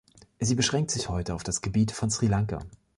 Sie 0.39 0.55
beschränkt 0.55 0.89
sich 0.89 1.09
heute 1.09 1.35
auf 1.35 1.43
das 1.43 1.61
Gebiet 1.61 1.91
von 1.91 2.09
Sri 2.09 2.25
Lanka. 2.25 2.57